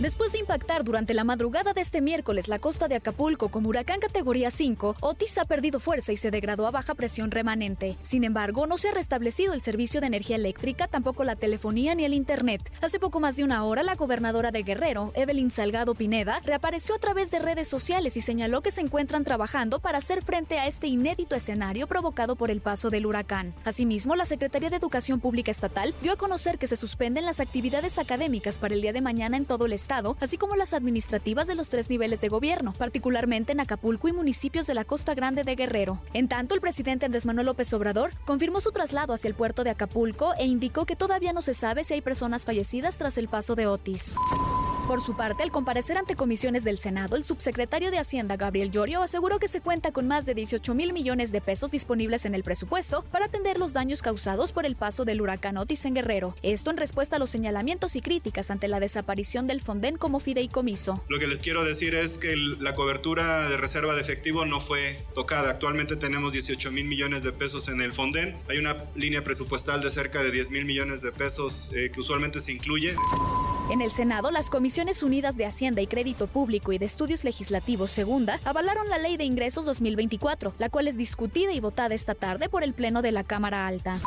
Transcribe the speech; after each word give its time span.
Después 0.00 0.30
de 0.30 0.38
impactar 0.38 0.84
durante 0.84 1.12
la 1.12 1.24
madrugada 1.24 1.72
de 1.72 1.80
este 1.80 2.00
miércoles 2.00 2.46
la 2.46 2.60
costa 2.60 2.86
de 2.86 2.94
Acapulco 2.94 3.48
como 3.48 3.68
huracán 3.68 3.98
categoría 3.98 4.48
5, 4.48 4.94
Otis 5.00 5.38
ha 5.38 5.44
perdido 5.44 5.80
fuerza 5.80 6.12
y 6.12 6.16
se 6.16 6.30
degradó 6.30 6.68
a 6.68 6.70
baja 6.70 6.94
presión 6.94 7.32
remanente. 7.32 7.96
Sin 8.02 8.22
embargo, 8.22 8.68
no 8.68 8.78
se 8.78 8.90
ha 8.90 8.92
restablecido 8.92 9.54
el 9.54 9.60
servicio 9.60 10.00
de 10.00 10.06
energía 10.06 10.36
eléctrica, 10.36 10.86
tampoco 10.86 11.24
la 11.24 11.34
telefonía 11.34 11.96
ni 11.96 12.04
el 12.04 12.14
internet. 12.14 12.62
Hace 12.80 13.00
poco 13.00 13.18
más 13.18 13.34
de 13.34 13.42
una 13.42 13.64
hora, 13.64 13.82
la 13.82 13.96
gobernadora 13.96 14.52
de 14.52 14.62
Guerrero, 14.62 15.10
Evelyn 15.16 15.50
Salgado 15.50 15.96
Pineda, 15.96 16.42
reapareció 16.44 16.94
a 16.94 17.00
través 17.00 17.32
de 17.32 17.40
redes 17.40 17.66
sociales 17.66 18.16
y 18.16 18.20
señaló 18.20 18.60
que 18.60 18.70
se 18.70 18.82
encuentran 18.82 19.24
trabajando 19.24 19.80
para 19.80 19.98
hacer 19.98 20.22
frente 20.22 20.60
a 20.60 20.68
este 20.68 20.86
inédito 20.86 21.34
escenario 21.34 21.88
provocado 21.88 22.36
por 22.36 22.52
el 22.52 22.60
paso 22.60 22.90
del 22.90 23.04
huracán. 23.04 23.52
Asimismo, 23.64 24.14
la 24.14 24.26
Secretaría 24.26 24.70
de 24.70 24.76
Educación 24.76 25.18
Pública 25.18 25.50
Estatal 25.50 25.92
dio 26.02 26.12
a 26.12 26.16
conocer 26.16 26.56
que 26.56 26.68
se 26.68 26.76
suspenden 26.76 27.24
las 27.24 27.40
actividades 27.40 27.98
académicas 27.98 28.60
para 28.60 28.74
el 28.74 28.80
día 28.80 28.92
de 28.92 29.00
mañana 29.00 29.36
en 29.36 29.44
todo 29.44 29.66
el 29.66 29.72
estado 29.72 29.87
así 30.20 30.36
como 30.36 30.56
las 30.56 30.74
administrativas 30.74 31.46
de 31.46 31.54
los 31.54 31.68
tres 31.68 31.88
niveles 31.88 32.20
de 32.20 32.28
gobierno, 32.28 32.74
particularmente 32.76 33.52
en 33.52 33.60
Acapulco 33.60 34.08
y 34.08 34.12
municipios 34.12 34.66
de 34.66 34.74
la 34.74 34.84
Costa 34.84 35.14
Grande 35.14 35.44
de 35.44 35.56
Guerrero. 35.56 36.00
En 36.12 36.28
tanto, 36.28 36.54
el 36.54 36.60
presidente 36.60 37.06
Andrés 37.06 37.26
Manuel 37.26 37.46
López 37.46 37.72
Obrador 37.72 38.12
confirmó 38.24 38.60
su 38.60 38.70
traslado 38.70 39.14
hacia 39.14 39.28
el 39.28 39.34
puerto 39.34 39.64
de 39.64 39.70
Acapulco 39.70 40.34
e 40.38 40.46
indicó 40.46 40.84
que 40.84 40.96
todavía 40.96 41.32
no 41.32 41.42
se 41.42 41.54
sabe 41.54 41.84
si 41.84 41.94
hay 41.94 42.00
personas 42.00 42.44
fallecidas 42.44 42.96
tras 42.96 43.18
el 43.18 43.28
paso 43.28 43.54
de 43.54 43.66
Otis. 43.66 44.14
Por 44.88 45.02
su 45.02 45.14
parte, 45.14 45.42
al 45.42 45.50
comparecer 45.50 45.98
ante 45.98 46.16
comisiones 46.16 46.64
del 46.64 46.78
Senado, 46.78 47.18
el 47.18 47.24
subsecretario 47.24 47.90
de 47.90 47.98
Hacienda, 47.98 48.38
Gabriel 48.38 48.70
Llorio, 48.70 49.02
aseguró 49.02 49.38
que 49.38 49.46
se 49.46 49.60
cuenta 49.60 49.92
con 49.92 50.08
más 50.08 50.24
de 50.24 50.32
18 50.32 50.74
mil 50.74 50.94
millones 50.94 51.30
de 51.30 51.42
pesos 51.42 51.70
disponibles 51.70 52.24
en 52.24 52.34
el 52.34 52.42
presupuesto 52.42 53.04
para 53.12 53.26
atender 53.26 53.58
los 53.58 53.74
daños 53.74 54.00
causados 54.00 54.50
por 54.50 54.64
el 54.64 54.76
paso 54.76 55.04
del 55.04 55.20
huracán 55.20 55.58
Otis 55.58 55.84
en 55.84 55.92
Guerrero. 55.92 56.34
Esto 56.42 56.70
en 56.70 56.78
respuesta 56.78 57.16
a 57.16 57.18
los 57.18 57.28
señalamientos 57.28 57.96
y 57.96 58.00
críticas 58.00 58.50
ante 58.50 58.66
la 58.66 58.80
desaparición 58.80 59.46
del 59.46 59.60
Fonden 59.60 59.98
como 59.98 60.20
fideicomiso. 60.20 61.04
Lo 61.10 61.18
que 61.18 61.26
les 61.26 61.42
quiero 61.42 61.64
decir 61.64 61.94
es 61.94 62.16
que 62.16 62.34
la 62.34 62.74
cobertura 62.74 63.50
de 63.50 63.58
reserva 63.58 63.94
de 63.94 64.00
efectivo 64.00 64.46
no 64.46 64.58
fue 64.58 65.04
tocada. 65.14 65.50
Actualmente 65.50 65.96
tenemos 65.96 66.32
18 66.32 66.70
mil 66.70 66.86
millones 66.86 67.22
de 67.22 67.32
pesos 67.32 67.68
en 67.68 67.82
el 67.82 67.92
Fonden. 67.92 68.38
Hay 68.48 68.56
una 68.56 68.86
línea 68.94 69.22
presupuestal 69.22 69.82
de 69.82 69.90
cerca 69.90 70.22
de 70.22 70.30
10 70.30 70.50
mil 70.50 70.64
millones 70.64 71.02
de 71.02 71.12
pesos 71.12 71.70
eh, 71.74 71.90
que 71.92 72.00
usualmente 72.00 72.40
se 72.40 72.52
incluye. 72.52 72.96
En 73.70 73.82
el 73.82 73.90
Senado, 73.90 74.30
las 74.30 74.48
Comisiones 74.48 75.02
Unidas 75.02 75.36
de 75.36 75.44
Hacienda 75.44 75.82
y 75.82 75.86
Crédito 75.86 76.26
Público 76.26 76.72
y 76.72 76.78
de 76.78 76.86
Estudios 76.86 77.22
Legislativos 77.22 77.90
Segunda 77.90 78.40
avalaron 78.44 78.88
la 78.88 78.96
Ley 78.96 79.18
de 79.18 79.24
Ingresos 79.24 79.66
2024, 79.66 80.54
la 80.58 80.70
cual 80.70 80.88
es 80.88 80.96
discutida 80.96 81.52
y 81.52 81.60
votada 81.60 81.94
esta 81.94 82.14
tarde 82.14 82.48
por 82.48 82.64
el 82.64 82.72
Pleno 82.72 83.02
de 83.02 83.12
la 83.12 83.24
Cámara 83.24 83.66
Alta. 83.66 83.98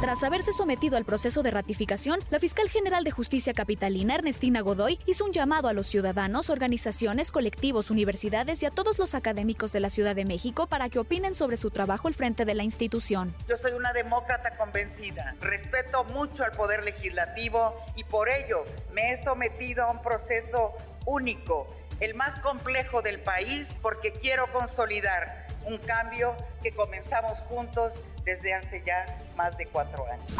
Tras 0.00 0.22
haberse 0.22 0.52
sometido 0.52 0.98
al 0.98 1.06
proceso 1.06 1.42
de 1.42 1.50
ratificación, 1.50 2.20
la 2.28 2.38
fiscal 2.38 2.68
general 2.68 3.02
de 3.02 3.10
justicia 3.10 3.54
capitalina, 3.54 4.14
Ernestina 4.14 4.60
Godoy, 4.60 5.00
hizo 5.06 5.24
un 5.24 5.32
llamado 5.32 5.68
a 5.68 5.72
los 5.72 5.86
ciudadanos, 5.86 6.50
organizaciones, 6.50 7.32
colectivos, 7.32 7.90
universidades 7.90 8.62
y 8.62 8.66
a 8.66 8.70
todos 8.70 8.98
los 8.98 9.14
académicos 9.14 9.72
de 9.72 9.80
la 9.80 9.88
Ciudad 9.88 10.14
de 10.14 10.26
México 10.26 10.66
para 10.66 10.90
que 10.90 10.98
opinen 10.98 11.34
sobre 11.34 11.56
su 11.56 11.70
trabajo 11.70 12.08
al 12.08 12.14
frente 12.14 12.44
de 12.44 12.54
la 12.54 12.62
institución. 12.62 13.34
Yo 13.48 13.56
soy 13.56 13.72
una 13.72 13.94
demócrata 13.94 14.58
convencida, 14.58 15.34
respeto 15.40 16.04
mucho 16.04 16.44
al 16.44 16.52
poder 16.52 16.84
legislativo 16.84 17.74
y 17.96 18.04
por 18.04 18.28
ello 18.28 18.64
me 18.92 19.14
he 19.14 19.24
sometido 19.24 19.84
a 19.84 19.90
un 19.90 20.02
proceso 20.02 20.74
único, 21.06 21.74
el 22.00 22.14
más 22.14 22.38
complejo 22.40 23.00
del 23.00 23.20
país, 23.20 23.66
porque 23.80 24.12
quiero 24.12 24.52
consolidar 24.52 25.46
un 25.66 25.78
cambio 25.78 26.34
que 26.62 26.72
comenzamos 26.72 27.40
juntos 27.40 27.94
desde 28.24 28.54
hace 28.54 28.82
ya 28.86 29.06
más 29.36 29.56
de 29.56 29.66
cuatro 29.66 30.04
años. 30.06 30.36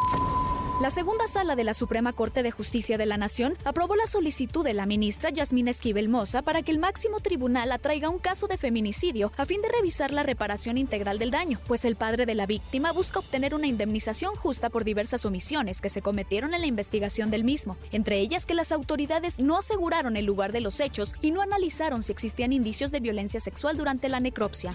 La 0.79 0.91
segunda 0.91 1.27
sala 1.27 1.57
de 1.57 1.65
la 1.65 1.73
Suprema 1.73 2.13
Corte 2.13 2.43
de 2.43 2.51
Justicia 2.51 2.99
de 2.99 3.07
la 3.07 3.17
Nación 3.17 3.57
aprobó 3.65 3.97
la 3.97 4.07
solicitud 4.07 4.63
de 4.63 4.75
la 4.75 4.85
ministra 4.85 5.31
Yasmín 5.31 5.69
Esquivel 5.69 6.11
Moza 6.11 6.43
para 6.43 6.61
que 6.61 6.71
el 6.71 6.79
máximo 6.79 7.21
tribunal 7.21 7.73
atraiga 7.73 8.11
un 8.11 8.19
caso 8.19 8.47
de 8.47 8.59
feminicidio 8.59 9.33
a 9.39 9.47
fin 9.47 9.63
de 9.63 9.71
revisar 9.71 10.11
la 10.11 10.23
reparación 10.23 10.77
integral 10.77 11.19
del 11.19 11.31
daño, 11.31 11.59
pues 11.67 11.87
el 11.87 11.97
padre 11.97 12.27
de 12.27 12.35
la 12.35 12.45
víctima 12.45 12.93
busca 12.93 13.21
obtener 13.21 13.55
una 13.55 13.69
indemnización 13.69 14.35
justa 14.35 14.69
por 14.69 14.85
diversas 14.85 15.25
omisiones 15.25 15.81
que 15.81 15.89
se 15.89 16.03
cometieron 16.03 16.53
en 16.53 16.61
la 16.61 16.67
investigación 16.67 17.31
del 17.31 17.43
mismo, 17.43 17.79
entre 17.91 18.19
ellas 18.19 18.45
que 18.45 18.53
las 18.53 18.71
autoridades 18.71 19.41
no 19.41 19.57
aseguraron 19.57 20.19
el 20.19 20.27
lugar 20.27 20.53
de 20.53 20.61
los 20.61 20.81
hechos 20.81 21.15
y 21.23 21.31
no 21.31 21.41
analizaron 21.41 22.03
si 22.03 22.13
existían 22.13 22.53
indicios 22.53 22.91
de 22.91 23.01
violencia 23.01 23.41
sexual 23.41 23.79
durante 23.79 24.11
la 24.11 24.21
necropsia. 24.21 24.73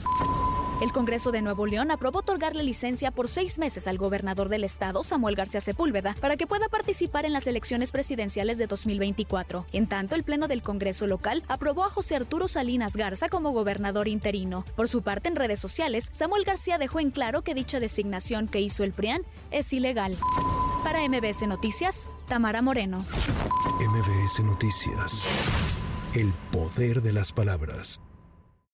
El 0.81 0.91
Congreso 0.91 1.31
de 1.31 1.43
Nuevo 1.43 1.67
León 1.67 1.91
aprobó 1.91 2.19
otorgarle 2.19 2.63
licencia 2.63 3.11
por 3.11 3.29
seis 3.29 3.59
meses 3.59 3.85
al 3.87 3.99
gobernador 3.99 4.49
del 4.49 4.63
estado, 4.63 5.03
Samuel 5.03 5.35
García 5.35 5.61
Sepúlveda, 5.61 6.15
para 6.19 6.37
que 6.37 6.47
pueda 6.47 6.69
participar 6.69 7.23
en 7.27 7.33
las 7.33 7.45
elecciones 7.45 7.91
presidenciales 7.91 8.57
de 8.57 8.65
2024. 8.65 9.67
En 9.73 9.85
tanto, 9.85 10.15
el 10.15 10.23
Pleno 10.23 10.47
del 10.47 10.63
Congreso 10.63 11.05
local 11.05 11.43
aprobó 11.47 11.83
a 11.85 11.91
José 11.91 12.15
Arturo 12.15 12.47
Salinas 12.47 12.95
Garza 12.95 13.29
como 13.29 13.51
gobernador 13.51 14.07
interino. 14.07 14.65
Por 14.75 14.89
su 14.89 15.03
parte, 15.03 15.29
en 15.29 15.35
redes 15.35 15.59
sociales, 15.59 16.09
Samuel 16.13 16.45
García 16.45 16.79
dejó 16.79 16.99
en 16.99 17.11
claro 17.11 17.43
que 17.43 17.53
dicha 17.53 17.79
designación 17.79 18.47
que 18.47 18.59
hizo 18.59 18.83
el 18.83 18.91
PRIAN 18.91 19.21
es 19.51 19.71
ilegal. 19.73 20.17
Para 20.83 21.07
MBS 21.07 21.47
Noticias, 21.47 22.09
Tamara 22.27 22.63
Moreno. 22.63 23.05
MBS 23.79 24.39
Noticias. 24.43 25.27
El 26.15 26.33
poder 26.51 27.03
de 27.03 27.13
las 27.13 27.31
palabras. 27.31 28.01